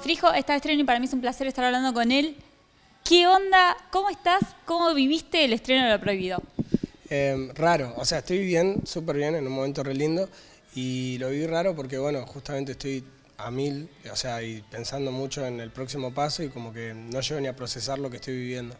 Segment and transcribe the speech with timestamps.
[0.00, 2.36] Frijo está de estreno y para mí es un placer estar hablando con él.
[3.04, 3.76] ¿Qué onda?
[3.90, 4.42] ¿Cómo estás?
[4.64, 6.40] ¿Cómo viviste el estreno de Lo Prohibido?
[7.10, 10.28] Eh, raro, o sea, estoy bien, súper bien, en un momento re lindo.
[10.76, 13.02] Y lo vi raro porque, bueno, justamente estoy
[13.38, 17.20] a mil, o sea, y pensando mucho en el próximo paso y como que no
[17.20, 18.76] llego ni a procesar lo que estoy viviendo.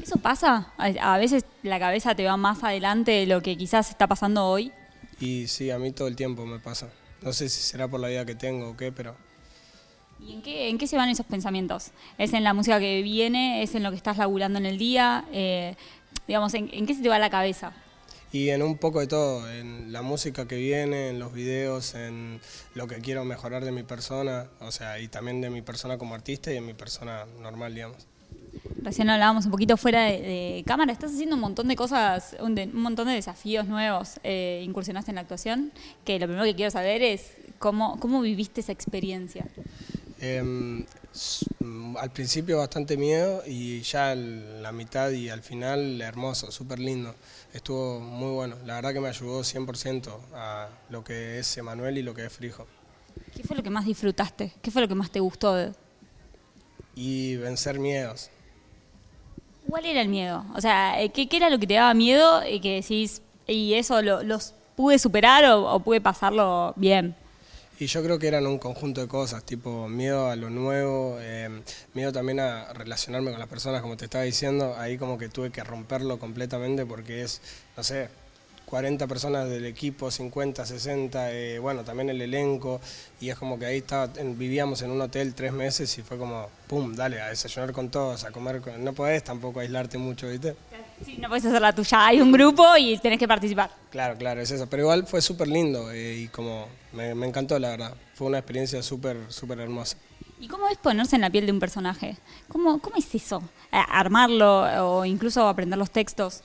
[0.00, 0.72] ¿Eso pasa?
[0.78, 4.46] A a veces la cabeza te va más adelante de lo que quizás está pasando
[4.46, 4.72] hoy.
[5.20, 6.88] Y sí, a mí todo el tiempo me pasa.
[7.20, 9.25] No sé si será por la vida que tengo o qué, pero
[10.20, 11.90] ¿Y en qué, en qué se van esos pensamientos?
[12.18, 13.62] ¿Es en la música que viene?
[13.62, 15.24] ¿Es en lo que estás laburando en el día?
[15.32, 15.76] Eh,
[16.26, 17.72] digamos, ¿en, en qué se te va la cabeza?
[18.32, 22.40] Y en un poco de todo, en la música que viene, en los videos, en
[22.74, 26.14] lo que quiero mejorar de mi persona, o sea, y también de mi persona como
[26.14, 28.06] artista y en mi persona normal, digamos.
[28.82, 30.92] Recién hablábamos un poquito fuera de, de cámara.
[30.92, 34.20] Estás haciendo un montón de cosas, un, de- un montón de desafíos nuevos.
[34.24, 35.72] Eh, incursionaste en la actuación.
[36.04, 39.46] Que lo primero que quiero saber es cómo, cómo viviste esa experiencia.
[40.20, 46.78] Mm, al principio bastante miedo y ya el- la mitad y al final hermoso, súper
[46.78, 47.14] lindo.
[47.52, 48.56] Estuvo muy bueno.
[48.64, 52.32] La verdad que me ayudó 100% a lo que es Emanuel y lo que es
[52.32, 52.66] Frijo.
[53.34, 54.52] ¿Qué fue lo que más disfrutaste?
[54.62, 55.54] ¿Qué fue lo que más te gustó?
[55.54, 55.72] de-
[56.94, 58.30] Y vencer miedos.
[59.68, 60.44] ¿Cuál era el miedo?
[60.54, 63.74] O sea, eh, ¿qué, qué era lo que te daba miedo y que decís, y
[63.74, 67.14] eso lo, los pude superar o, o pude pasarlo bien?
[67.78, 71.62] Y yo creo que eran un conjunto de cosas, tipo miedo a lo nuevo, em,
[71.92, 75.50] miedo también a relacionarme con las personas, como te estaba diciendo, ahí como que tuve
[75.50, 77.42] que romperlo completamente porque es,
[77.76, 78.08] no sé,
[78.66, 82.80] 40 personas del equipo, 50, 60, eh, bueno, también el elenco,
[83.20, 86.18] y es como que ahí estaba, en- vivíamos en un hotel tres meses y fue
[86.18, 88.82] como, pum, dale, a desayunar con todos, a comer con...
[88.82, 90.56] No podés tampoco aislarte mucho, ¿viste?
[91.04, 92.06] Sí, no puedes hacer la tuya.
[92.06, 93.70] Hay un grupo y tenés que participar.
[93.90, 94.66] Claro, claro, es eso.
[94.66, 97.94] Pero igual fue súper lindo eh, y como me, me encantó, la verdad.
[98.14, 99.96] Fue una experiencia súper, súper hermosa.
[100.40, 102.16] ¿Y cómo es ponerse en la piel de un personaje?
[102.48, 103.42] ¿Cómo, cómo es eso?
[103.70, 106.42] ¿Armarlo o incluso aprender los textos?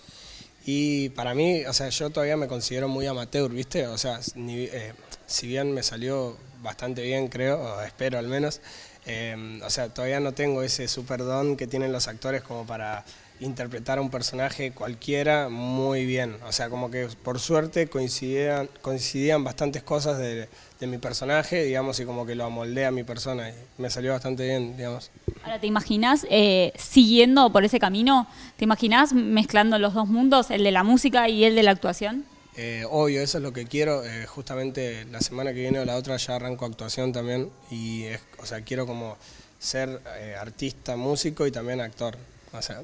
[0.66, 3.88] Y para mí, o sea, yo todavía me considero muy amateur, ¿viste?
[3.88, 4.94] O sea, ni- eh,
[5.26, 8.62] si bien me salió bastante bien, creo, o espero al menos,
[9.08, 13.04] eh, o sea, todavía no tengo ese super don que tienen los actores como para
[13.42, 16.38] interpretar a un personaje cualquiera muy bien.
[16.48, 20.48] O sea, como que por suerte coincidían, coincidían bastantes cosas de,
[20.80, 23.50] de mi personaje, digamos, y como que lo amoldé a mi persona.
[23.50, 25.12] Y me salió bastante bien, digamos.
[25.44, 28.28] Ahora, ¿te imaginas eh, siguiendo por ese camino?
[28.58, 32.26] ¿Te imaginas mezclando los dos mundos, el de la música y el de la actuación?
[32.58, 34.04] Eh, obvio, eso es lo que quiero.
[34.04, 37.50] eh, justamente la semana que viene o la otra ya arranco actuación también.
[37.70, 39.18] Y, es, o sea, quiero como
[39.60, 42.18] ser eh, artista, músico y también actor.
[42.54, 42.82] O sea,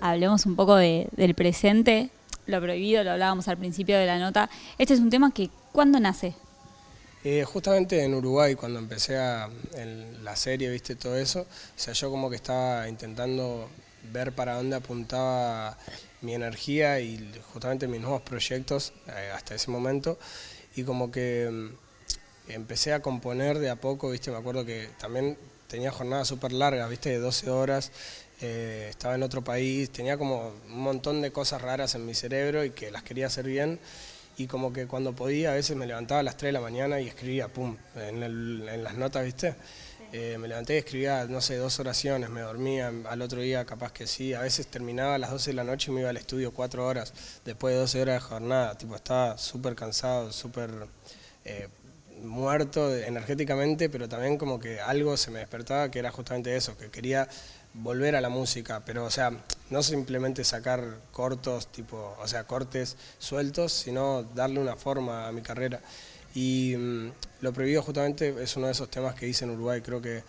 [0.00, 2.10] Hablemos un poco de- del presente,
[2.46, 4.50] lo prohibido, lo hablábamos al principio de la nota.
[4.78, 6.34] Este es un tema que, ¿cuándo nace?
[7.24, 11.46] Eh, justamente en Uruguay, cuando empecé a, en la serie, viste todo eso, o
[11.76, 13.68] sea, yo como que estaba intentando
[14.12, 15.78] ver para dónde apuntaba
[16.20, 20.18] mi energía y justamente mis nuevos proyectos eh, hasta ese momento.
[20.74, 21.68] Y como que mm,
[22.48, 25.36] empecé a componer de a poco, viste, me acuerdo que también
[25.68, 27.90] tenía jornadas súper largas, viste, de 12 horas.
[28.44, 32.64] eh, estaba en otro país, tenía como un montón de cosas raras en mi cerebro
[32.64, 33.78] y que las quería hacer bien.
[34.36, 37.00] Y como que cuando podía a veces me levantaba a las 3 de la mañana
[37.00, 39.54] y escribía, pum, en, el- en las notas, ¿viste?
[40.12, 43.92] Eh, me levanté y escribía, no sé, dos oraciones, me dormía, al otro día capaz
[43.92, 46.16] que sí, a veces terminaba a las 12 de la noche y me iba al
[46.16, 47.14] estudio cuatro horas,
[47.44, 50.70] después de 12 horas de jornada, tipo, estaba súper cansado, súper
[51.44, 51.68] eh,
[52.22, 56.90] muerto energéticamente, pero también como que algo se me despertaba que era justamente eso, que
[56.90, 57.28] quería
[57.74, 59.32] volver a la música, pero o sea,
[59.70, 65.42] no simplemente sacar cortos, tipo, o sea, cortes sueltos, sino darle una forma a mi
[65.42, 65.80] carrera.
[66.34, 70.00] Y mm, lo prohibido justamente es uno de esos temas que hice en Uruguay, creo
[70.00, 70.22] que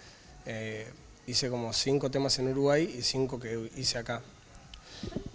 [0.45, 0.87] eh,
[1.27, 4.21] hice como cinco temas en Uruguay y cinco que hice acá.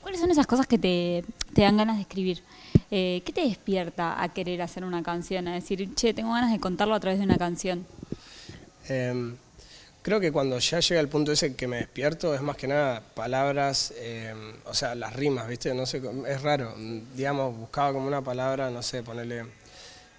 [0.01, 2.43] ¿Cuáles son esas cosas que te, te dan ganas de escribir?
[2.91, 5.47] Eh, ¿Qué te despierta a querer hacer una canción?
[5.49, 7.87] A decir, che, tengo ganas de contarlo a través de una canción.
[8.89, 9.37] Em,
[10.01, 13.03] creo que cuando ya llega el punto ese que me despierto es más que nada
[13.15, 15.75] palabras, em, o sea, las rimas, ¿viste?
[15.75, 16.75] No sé, es raro.
[17.15, 19.45] Digamos, buscaba como una palabra, no sé, ponerle,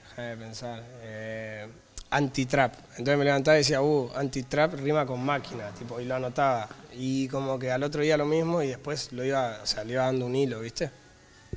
[0.09, 1.67] déjame pensar, eh,
[2.11, 2.73] anti-trap.
[2.91, 6.69] Entonces me levantaba y decía, uh, anti-trap rima con máquina, tipo, y lo anotaba.
[6.93, 9.93] Y como que al otro día lo mismo y después lo iba, o sea, le
[9.93, 10.91] iba dando un hilo, ¿viste?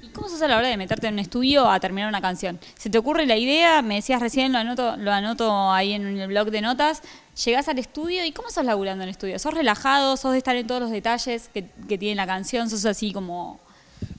[0.02, 2.58] ¿Y cómo sos a la hora de meterte en un estudio a terminar una canción?
[2.76, 3.82] ¿Se te ocurre la idea?
[3.82, 7.02] Me decías recién, lo anoto, lo anoto ahí en el blog de notas.
[7.44, 9.38] Llegás al estudio y ¿cómo sos laburando en el estudio?
[9.38, 10.16] ¿Sos relajado?
[10.16, 12.68] ¿Sos de estar en todos los detalles que, que tiene la canción?
[12.68, 13.60] ¿Sos así como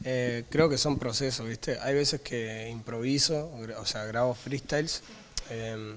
[0.05, 1.77] Eh, creo que son procesos, ¿viste?
[1.81, 5.03] Hay veces que improviso, o sea, grabo freestyles
[5.49, 5.95] eh,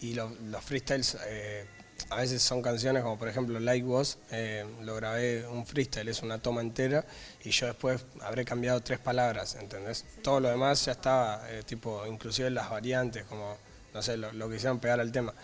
[0.00, 1.66] y lo- los freestyles eh,
[2.10, 6.22] a veces son canciones como por ejemplo Like Was, eh, lo grabé un freestyle, es
[6.22, 7.04] una toma entera
[7.42, 10.04] y yo después habré cambiado tres palabras, ¿entendés?
[10.22, 13.56] Todo lo demás ya estaba, eh, tipo, inclusive las variantes, como,
[13.92, 15.34] no sé, lo, lo que hicieron pegar al tema.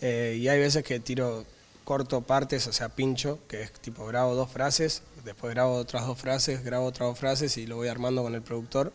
[0.00, 1.44] Eh, y hay veces que tiro
[1.84, 6.18] corto partes, o sea, pincho, que es tipo grabo dos frases, después grabo otras dos
[6.18, 8.92] frases, grabo otras dos frases y lo voy armando con el productor.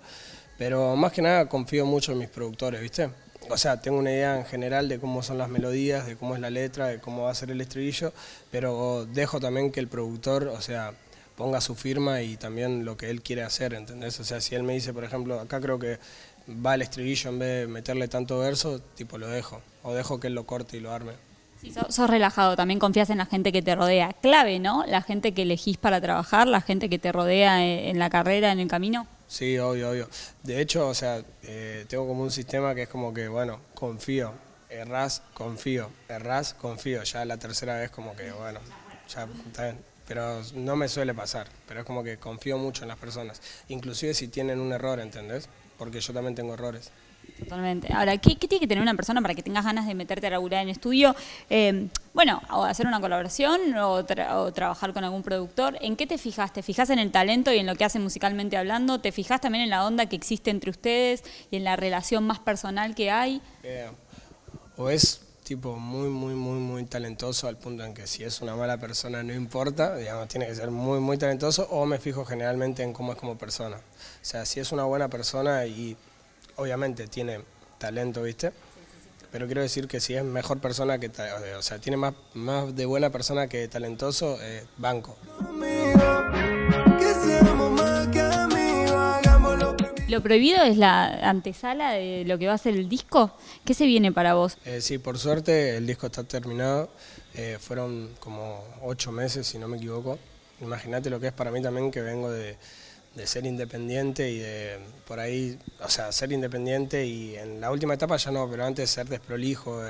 [0.57, 3.09] Pero más que nada confío mucho en mis productores, ¿viste?
[3.51, 6.41] O sea, tengo una idea en general de cómo son las melodías, de cómo es
[6.41, 8.13] la letra, de cómo va a ser el estribillo,
[8.49, 10.93] pero dejo también que el productor, o sea,
[11.35, 14.19] ponga su firma y también lo que él quiere hacer, ¿entendés?
[14.19, 15.99] O sea, si él me dice, por ejemplo, acá creo que
[16.65, 20.27] va el estribillo en vez de meterle tanto verso, tipo lo dejo, o dejo que
[20.27, 21.13] él lo corte y lo arme.
[21.61, 24.13] Sí, sos, relajado, también confías en la gente que te rodea.
[24.21, 24.83] Clave, ¿no?
[24.87, 28.51] La gente que elegís para trabajar, la gente que te rodea eh, en la carrera,
[28.51, 29.05] en el camino.
[29.31, 30.09] Sí, obvio, obvio.
[30.43, 34.33] De hecho, o sea, eh, tengo como un sistema que es como que, bueno, confío,
[34.69, 37.01] errás, confío, errás, confío.
[37.03, 38.59] Ya la tercera vez como que, bueno,
[39.07, 39.79] ya está bien.
[40.05, 43.41] Pero no me suele pasar, pero es como que confío mucho en las personas.
[43.69, 45.47] Inclusive si tienen un error, ¿entendés?
[45.77, 46.91] Porque yo también tengo errores.
[47.39, 47.91] Totalmente.
[47.93, 50.61] Ahora, ¿qué, tiene que tener una persona para que tengas ganas de meterte a laburar
[50.63, 51.15] en estudio?
[51.49, 55.77] Eh, bueno, o hacer una colaboración o trabajar con algún productor.
[55.81, 56.53] ¿En qué te fijas?
[56.53, 58.99] ¿Te fijas en el talento y en lo que hacen musicalmente hablando?
[58.99, 62.39] ¿Te fijas también en la onda que existe entre ustedes y en la relación más
[62.39, 63.41] personal que hay?
[63.63, 63.89] Eh,
[64.77, 68.55] o es tipo muy, muy, muy, muy talentoso al punto en que si es una
[68.55, 72.83] mala persona no importa, digamos, tiene que ser muy, muy talentoso, o me fijo generalmente
[72.83, 73.77] en cómo es como persona.
[73.77, 75.97] O sea, si es una buena persona y
[76.57, 77.41] obviamente tiene
[77.77, 78.51] talento, ¿viste?
[79.31, 82.75] Pero quiero decir que si es mejor persona que, ta- o sea, tiene más, más
[82.75, 85.15] de buena persona que talentoso, eh, banco.
[90.07, 93.31] ¿Lo prohibido es la antesala de lo que va a ser el disco?
[93.63, 94.57] ¿Qué se viene para vos?
[94.65, 96.89] Eh, sí, por suerte el disco está terminado.
[97.33, 100.19] Eh, fueron como ocho meses, si no me equivoco.
[100.59, 102.57] Imagínate lo que es para mí también que vengo de,
[103.15, 107.95] de ser independiente y de por ahí, o sea, ser independiente y en la última
[107.95, 109.81] etapa ya no, pero antes ser desprolijo,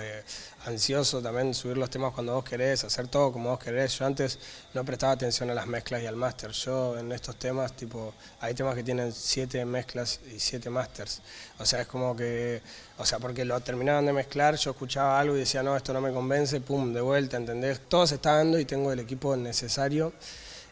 [0.66, 3.98] ansioso también, subir los temas cuando vos querés, hacer todo como vos querés.
[4.00, 4.40] Yo antes
[4.74, 6.52] no prestaba atención a las mezclas y al máster.
[6.52, 11.22] Yo en estos temas, tipo, hay temas que tienen siete mezclas y siete masters.
[11.60, 12.62] O sea, es como que,
[12.98, 16.02] o sea, porque lo terminaban de mezclar, yo escuchaba algo y decía, no, esto no
[16.02, 17.82] me convence, pum, de vuelta, ¿entendés?
[17.88, 20.14] Todo se está dando y tengo el equipo necesario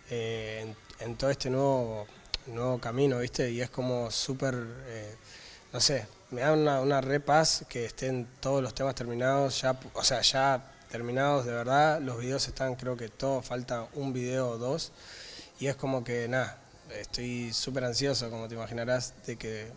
[0.09, 2.07] eh, en todo este nuevo,
[2.47, 3.51] nuevo camino, ¿viste?
[3.51, 4.55] Y es como súper,
[4.87, 5.15] eh,
[5.73, 7.21] no sé, me da una, una re
[7.67, 12.47] que estén todos los temas terminados, ya, o sea, ya terminados de verdad, los videos
[12.47, 14.91] están, creo que todo, falta un video o dos,
[15.59, 16.57] y es como que, nada,
[16.99, 19.71] estoy súper ansioso, como te imaginarás, de que,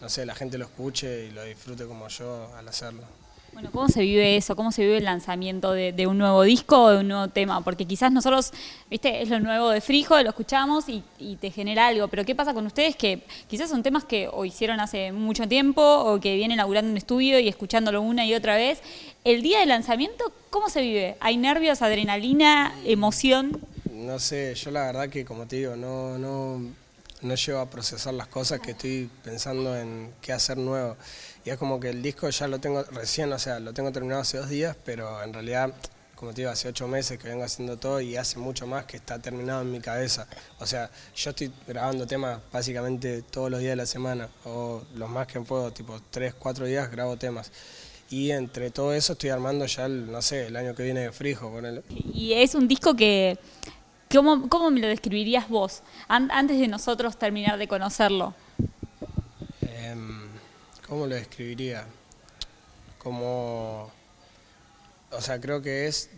[0.00, 3.23] no sé, la gente lo escuche y lo disfrute como yo al hacerlo.
[3.54, 4.56] Bueno, ¿cómo se vive eso?
[4.56, 7.62] ¿Cómo se vive el lanzamiento de, de un nuevo disco o de un nuevo tema?
[7.62, 8.52] Porque quizás nosotros,
[8.90, 12.34] viste, es lo nuevo de Frijo, lo escuchamos y, y te genera algo, pero ¿qué
[12.34, 16.56] pasa con ustedes que quizás son temas que hicieron hace mucho tiempo o que vienen
[16.56, 18.80] laburando en estudio y escuchándolo una y otra vez?
[19.22, 21.16] El día del lanzamiento, ¿cómo se vive?
[21.20, 23.60] ¿Hay nervios, adrenalina, emoción?
[23.92, 26.60] No sé, yo la verdad que como te digo, no, no,
[27.22, 30.96] no llego a procesar las cosas que estoy pensando en qué hacer nuevo.
[31.44, 34.22] Y es como que el disco ya lo tengo recién, o sea, lo tengo terminado
[34.22, 35.74] hace dos días, pero en realidad,
[36.14, 38.96] como te digo, hace ocho meses que vengo haciendo todo y hace mucho más que
[38.96, 40.26] está terminado en mi cabeza.
[40.58, 45.10] O sea, yo estoy grabando temas básicamente todos los días de la semana, o los
[45.10, 47.52] más que puedo, tipo tres, cuatro días grabo temas.
[48.08, 51.12] Y entre todo eso estoy armando ya, el, no sé, el año que viene de
[51.12, 51.52] Frijo.
[52.14, 53.38] Y es un disco que,
[54.10, 58.34] ¿cómo, cómo me lo describirías vos an- antes de nosotros terminar de conocerlo?
[60.94, 61.84] ¿Cómo lo describiría?
[63.02, 63.90] Como.
[65.10, 66.08] O sea, creo que es.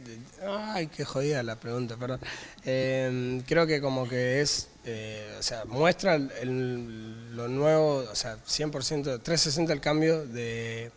[0.46, 2.20] Ay, qué jodida la pregunta, perdón.
[2.62, 4.68] Em, creo que como que es.
[4.84, 10.90] eh, o sea, muestra el- lo nuevo, o sea, 100%, 360 el cambio de,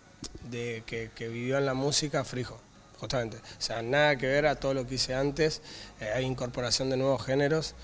[0.51, 2.59] de que, que vivió en la música Frijo,
[2.99, 3.37] justamente.
[3.37, 5.61] O sea, nada que ver a todo lo que hice antes.
[6.01, 7.75] eh, hay incorporación de nuevos géneros.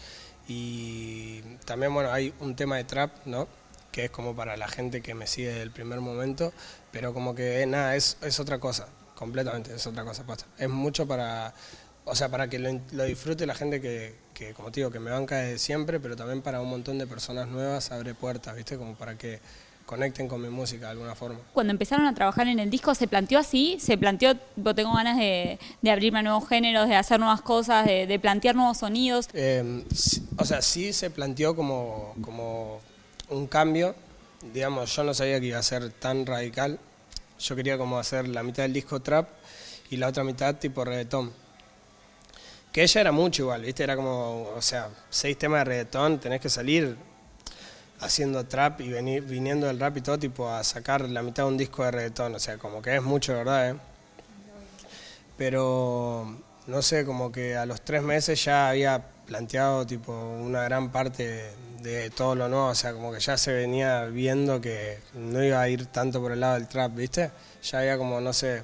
[0.49, 3.47] Y también, bueno, hay un tema de trap, ¿no?
[3.95, 6.51] Que es como para la gente que me sigue desde el primer momento,
[6.91, 10.45] pero como que eh, nada, es, es otra cosa, completamente, es otra cosa, posta.
[10.57, 11.53] Es mucho para,
[12.03, 14.99] o sea, para que lo, lo disfrute la gente que, que, como te digo, que
[14.99, 18.77] me banca desde siempre, pero también para un montón de personas nuevas abre puertas, ¿viste?
[18.77, 19.39] Como para que
[19.85, 21.39] conecten con mi música de alguna forma.
[21.53, 23.77] Cuando empezaron a trabajar en el disco, ¿se planteó así?
[23.79, 24.35] ¿Se planteó,
[24.75, 28.55] tengo ganas de, de abrirme a nuevos géneros, de hacer nuevas cosas, de, de plantear
[28.57, 29.29] nuevos sonidos?
[29.33, 32.81] Eh, sí- o sea, sí se planteó como, como
[33.29, 33.95] un cambio.
[34.53, 36.79] Digamos, yo no sabía que iba a ser tan radical.
[37.39, 39.27] Yo quería como hacer la mitad del disco trap
[39.89, 41.33] y la otra mitad tipo reggaetón.
[42.71, 43.83] Que ella era mucho igual, ¿viste?
[43.83, 46.97] Era como, o sea, seis temas de reggaetón, tenés que salir
[47.99, 51.49] haciendo trap y venir, viniendo del rap y todo, tipo, a sacar la mitad de
[51.49, 52.35] un disco de reggaetón.
[52.35, 53.71] O sea, como que es mucho, ¿verdad?
[53.71, 53.75] ¿eh?
[55.37, 56.25] pero
[56.67, 61.51] no sé, como que a los tres meses ya había planteado tipo una gran parte
[62.15, 65.69] todo lo nuevo, o sea, como que ya se venía viendo que no iba a
[65.69, 67.31] ir tanto por el lado del trap, ¿viste?
[67.63, 68.63] Ya había como, no sé,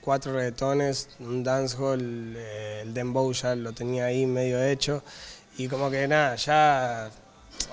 [0.00, 5.02] cuatro reggaetones, un dancehall, eh, el dembow ya lo tenía ahí medio hecho,
[5.58, 7.10] y como que nada, ya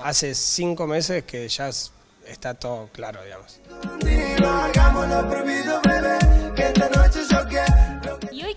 [0.04, 1.92] hace cinco meses que ya es-
[2.26, 3.60] está todo claro, digamos.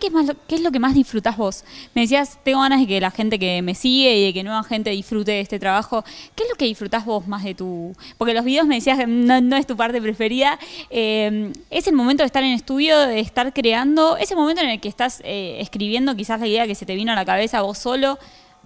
[0.00, 0.08] Qué
[0.56, 1.64] es, lo- que más disfrutás vos?
[1.94, 4.64] Me decías, tengo ganas de que la gente que me sigue y de que nueva
[4.64, 6.02] gente disfrute de este trabajo.
[6.34, 7.94] ¿Qué es lo que disfrutás vos más de tu...?
[8.18, 10.58] Porque los videos me decías que no, es tu parte preferida.
[10.90, 14.16] Eh, ¿Es el momento de estar en estudio, de estar creando?
[14.16, 16.94] ¿Es el momento en el que estás eh, escribiendo quizás la idea que se te
[16.94, 18.18] vino a la cabeza vos solo?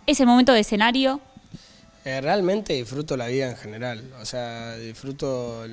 [0.06, 1.20] ¿Es el momento de escenario?
[2.04, 5.64] Eh, realmente disfruto la vida en general, o sea, disfruto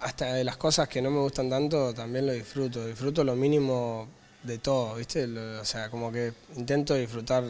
[0.00, 4.08] hasta de las cosas que no me gustan tanto, también lo disfruto, disfruto lo mínimo
[4.42, 5.24] de todo, ¿viste?
[5.24, 7.44] O sea, como que intento disfrutar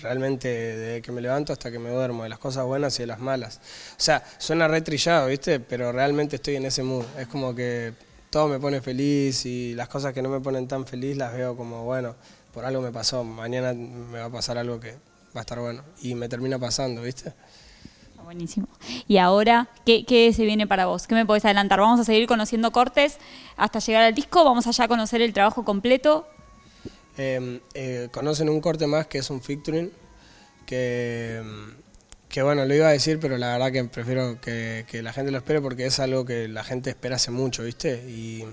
[0.00, 3.06] realmente desde que me levanto hasta que me duermo, de las cosas buenas y de
[3.06, 3.60] las malas.
[3.92, 5.60] O sea, suena re trillado, ¿viste?
[5.60, 7.92] Pero realmente estoy en ese mood, es como que
[8.30, 11.56] todo me pone feliz y las cosas que no me ponen tan feliz las veo
[11.56, 12.14] como, bueno,
[12.52, 14.92] por algo me pasó, mañana me va a pasar algo que
[15.36, 17.32] va a estar bueno y me termina pasando, ¿viste?
[18.24, 18.68] Buenísimo.
[19.08, 21.06] Y ahora, ¿qué, ¿qué se viene para vos?
[21.06, 21.80] ¿Qué me podés adelantar?
[21.80, 23.18] Vamos a seguir conociendo cortes
[23.56, 24.44] hasta llegar al disco.
[24.44, 26.26] Vamos allá a conocer el trabajo completo.
[27.18, 29.92] Eh, eh, conocen un corte más que es un featuring,
[30.64, 31.42] que,
[32.28, 35.30] que bueno, lo iba a decir, pero la verdad que prefiero que, que la gente
[35.30, 38.04] lo espere porque es algo que la gente espera hace mucho, ¿viste?
[38.08, 38.44] Y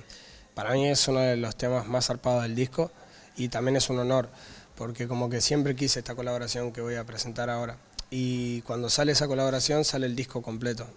[0.53, 2.91] para mí es uno de los temas más zarpados del disco
[3.38, 4.29] y también es un honor,
[4.75, 7.77] porque como que siempre quise esta colaboración que voy a presentar ahora.
[8.12, 10.88] Y cuando sale esa colaboración sale el disco completo.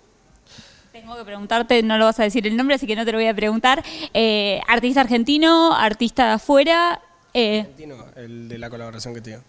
[0.93, 3.19] Tengo que preguntarte, no lo vas a decir el nombre, así que no te lo
[3.19, 3.83] voy a preguntar.
[4.13, 7.01] Eh, artista argentino, artista de afuera,
[7.35, 9.43] eh, Argentino, el de la colaboración que te digo.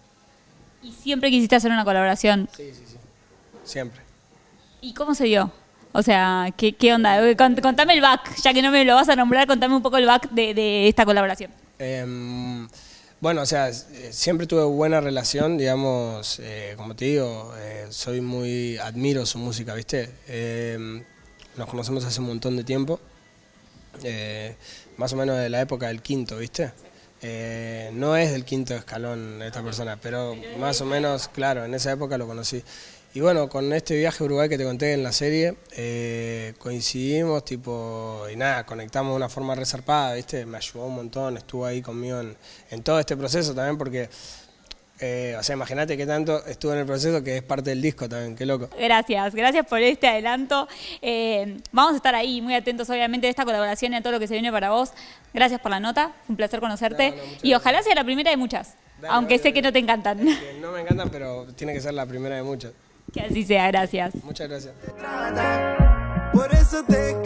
[0.82, 2.48] y siempre quisiste hacer una colaboración.
[2.56, 2.96] Sí, sí, sí.
[3.64, 4.00] Siempre.
[4.80, 5.50] ¿Y cómo se dio?
[5.92, 7.22] O sea, ¿qué, qué onda?
[7.26, 9.82] Eh, cont- Contame el back, ya que no me lo vas a nombrar, contame un
[9.82, 11.50] poco el back de, de esta colaboración.
[11.78, 12.66] Em,
[13.20, 18.20] bueno, o sea, eh, siempre tuve buena relación, digamos, eh, como te digo, eh, soy
[18.20, 20.10] muy, admiro su música, ¿viste?
[20.28, 21.02] Em,
[21.56, 23.00] nos conocemos hace un montón de tiempo,
[24.02, 24.56] eh,
[24.96, 26.72] más o menos de la época del quinto, ¿viste?
[27.22, 31.92] Eh, no es del quinto escalón esta persona, pero más o menos, claro, en esa
[31.92, 32.62] época lo conocí.
[33.14, 37.44] Y bueno, con este viaje a Uruguay que te conté en la serie, eh, coincidimos,
[37.44, 40.44] tipo, y nada, conectamos de una forma resarpada, ¿viste?
[40.44, 42.36] Me ayudó un montón, estuvo ahí conmigo en,
[42.72, 44.08] en todo este proceso también, porque,
[44.98, 48.08] eh, o sea, imagínate que tanto estuvo en el proceso que es parte del disco
[48.08, 48.68] también, qué loco.
[48.76, 50.66] Gracias, gracias por este adelanto.
[51.00, 54.18] Eh, vamos a estar ahí muy atentos, obviamente, de esta colaboración y a todo lo
[54.18, 54.90] que se viene para vos.
[55.32, 57.10] Gracias por la nota, un placer conocerte.
[57.10, 59.72] No, no, muchas y ojalá sea la primera de muchas, Dale, aunque sé que no
[59.72, 60.18] te encantan.
[60.18, 62.72] Que no me encantan, pero tiene que ser la primera de muchas.
[63.14, 64.12] Que así sea, gracias.
[64.24, 64.74] Muchas gracias.
[66.32, 67.22] Por eso te